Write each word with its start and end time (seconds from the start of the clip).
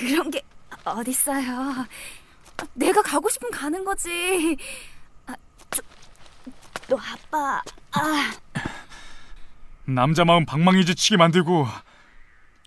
그런 0.00 0.30
게 0.30 0.42
어딨어요. 0.84 1.86
내가 2.74 3.02
가고 3.02 3.28
싶으면 3.28 3.50
가는 3.52 3.84
거지. 3.84 4.56
아, 5.26 5.34
저, 5.70 5.82
너 6.88 6.96
아빠. 6.96 7.62
아. 7.92 8.32
남자 9.84 10.24
마음 10.24 10.46
방망이질치게 10.46 11.16
만들고 11.16 11.66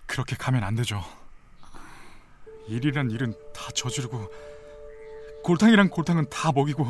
그렇게 0.06 0.36
가면 0.36 0.62
안 0.62 0.74
되죠. 0.76 1.02
일이란 2.68 3.10
일은 3.10 3.34
다 3.54 3.70
저지르고 3.74 4.30
골탕이란 5.42 5.90
골탕은 5.90 6.30
다 6.30 6.52
먹이고 6.52 6.86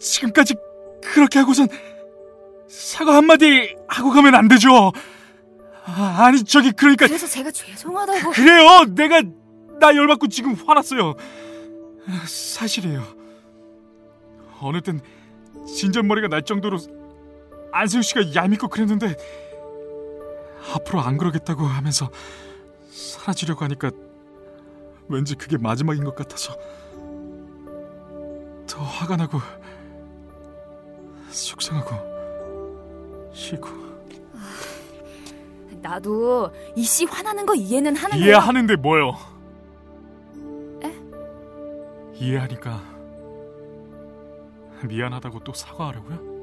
지금까지 0.00 0.54
그렇게 1.02 1.38
하고선 1.38 1.68
사과 2.68 3.16
한마디 3.16 3.76
하고 3.88 4.10
가면 4.10 4.34
안 4.34 4.48
되죠. 4.48 4.92
아, 5.90 6.30
니 6.30 6.44
저기 6.44 6.70
그러니까 6.72 7.06
그래서 7.06 7.26
제가 7.26 7.50
죄송하다고. 7.50 8.32
그래요. 8.32 8.84
내가 8.94 9.22
나 9.80 9.94
열받고 9.94 10.28
지금 10.28 10.54
화났어요. 10.54 11.14
사실이에요. 12.26 13.02
어느 14.60 14.82
땐 14.82 15.00
진전머리가 15.66 16.28
날 16.28 16.42
정도로 16.42 16.78
안세우 17.72 18.02
씨가 18.02 18.34
얄밉고 18.34 18.68
그랬는데 18.68 19.16
앞으로 20.74 21.00
안 21.00 21.16
그러겠다고 21.16 21.64
하면서 21.64 22.10
사라지려고 22.90 23.64
하니까 23.64 23.90
왠지 25.08 25.34
그게 25.34 25.56
마지막인 25.56 26.04
것 26.04 26.14
같아서 26.14 26.54
더 28.66 28.82
화가 28.82 29.16
나고 29.16 29.40
속상하고 31.30 33.30
싫고 33.32 33.87
나도 35.82 36.50
이 36.76 36.82
씨 36.84 37.04
화나는 37.04 37.46
거 37.46 37.54
이해는 37.54 37.94
하는데 37.96 38.24
이해하는데 38.24 38.76
뭐요? 38.76 39.12
에? 40.84 40.94
이해하니까 42.14 42.80
미안하다고 44.84 45.40
또 45.40 45.52
사과하려고요? 45.52 46.38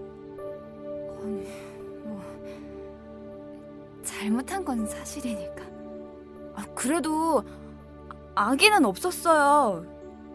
잘못한 4.03 4.64
건 4.64 4.86
사실이니까. 4.88 5.61
아, 6.55 6.64
그래도 6.73 7.44
아기는 8.36 8.86
없었어요. 8.86 9.86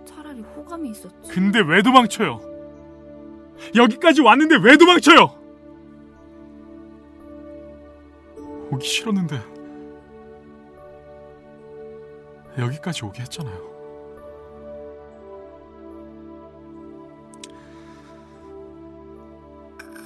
차라리 0.05 0.41
호감이 0.41 0.91
있었지. 0.91 1.31
근데 1.31 1.61
왜 1.61 1.83
도망쳐요? 1.83 2.41
여기까지 3.77 4.23
왔는데 4.23 4.57
왜 4.63 4.77
도망쳐요? 4.77 5.40
오기 8.71 8.87
싫었는데 8.87 9.41
여기까지 12.59 13.05
오게 13.05 13.23
했잖아요. 13.23 13.71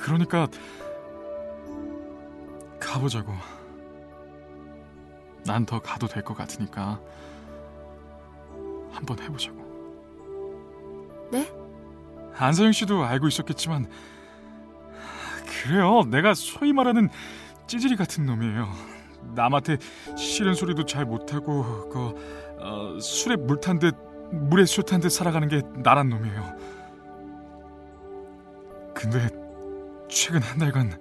그러니까 0.02 0.46
가보자고. 2.78 3.32
난 5.46 5.66
더 5.66 5.78
가도 5.78 6.06
될 6.06 6.22
것 6.22 6.34
같으니까 6.34 7.00
한번 8.90 9.18
해보자고. 9.20 9.62
네? 11.30 11.50
안서영 12.36 12.72
씨도 12.72 13.04
알고 13.04 13.28
있었겠지만 13.28 13.86
그래요. 15.64 16.04
내가 16.04 16.32
소위 16.34 16.72
말하는 16.72 17.08
찌질이 17.66 17.96
같은 17.96 18.26
놈이에요. 18.26 18.68
남한테 19.34 19.78
싫은 20.16 20.54
소리도 20.54 20.84
잘 20.84 21.04
못하고 21.04 21.88
그 21.88 22.14
어, 22.60 22.98
술에 23.00 23.36
물 23.36 23.60
탄 23.60 23.78
듯 23.78 23.94
물에 24.30 24.64
술 24.64 24.84
탄 24.84 25.00
듯 25.00 25.10
살아가는 25.10 25.48
게 25.48 25.62
나란 25.82 26.08
놈이에요. 26.10 26.56
근데 28.94 29.28
최근 30.08 30.40
한 30.42 30.58
달간 30.58 30.98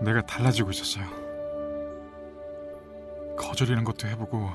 내가 0.00 0.20
달라지고 0.22 0.70
있었어요. 0.70 1.04
거절이란 3.36 3.84
것도 3.84 4.06
해보고 4.08 4.48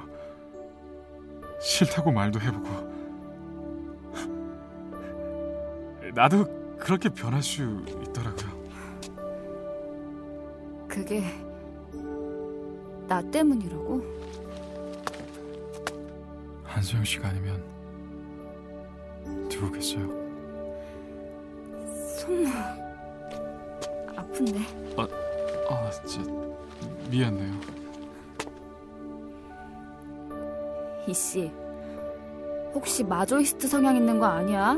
싫다고 1.61 2.11
말도 2.11 2.39
해보고 2.39 2.95
나도 6.13 6.77
그렇게 6.77 7.09
변할 7.09 7.41
수 7.41 7.83
있더라고요. 8.07 8.54
그게 10.95 11.21
나 13.05 13.21
때문이라고? 13.29 14.01
한소영 16.63 17.03
씨가 17.03 17.27
아니면 17.27 17.61
누구겠어요? 19.51 20.07
손목 22.17 22.49
아픈데. 24.15 24.59
아, 25.69 25.91
진짜 26.07 26.31
미안해요. 27.11 27.53
이씨 31.09 31.51
혹시 32.73 33.03
마조이스트 33.03 33.67
성향 33.67 33.97
있는 33.97 34.17
거 34.17 34.27
아니야? 34.27 34.71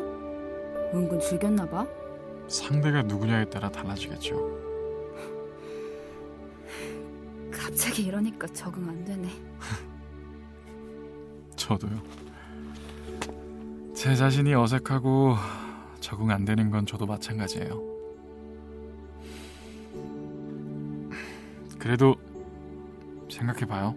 은근 0.96 1.20
즐겼나 1.20 1.70
봐. 1.70 1.86
상대가 2.48 3.04
누구냐에 3.04 3.46
따라 3.46 3.70
달라지겠죠. 3.70 4.67
갑자기 7.68 8.04
이러니까 8.04 8.48
적응 8.48 8.88
안 8.88 9.04
되네. 9.04 9.28
저도요. 11.58 12.02
제 13.94 14.16
자신이 14.16 14.54
어색하고 14.54 15.36
적응 16.00 16.32
안 16.32 16.46
되는 16.46 16.72
건 16.72 16.86
저도 16.86 17.06
마찬가지예요. 17.06 17.84
그래도 21.78 22.16
생각해봐요. 23.30 23.94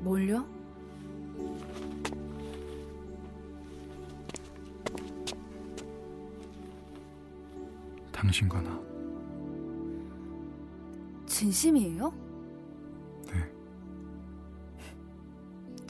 뭘요? 0.00 0.44
당신과 8.12 8.60
나. 8.60 8.78
진심이에요? 11.26 12.31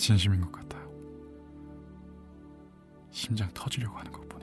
진심인 0.02 0.40
것 0.40 0.50
같아요. 0.50 0.82
심장 3.12 3.48
터지려고 3.54 3.96
하는 3.98 4.10
것보다. 4.10 4.41